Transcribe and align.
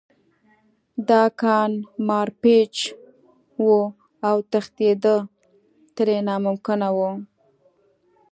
دا 1.09 1.23
کان 1.41 1.71
مارپیچ 2.07 2.75
و 3.65 3.67
او 4.27 4.37
تېښته 4.51 5.15
ترې 5.95 6.17
ناممکنه 6.27 6.89
وه 6.97 7.11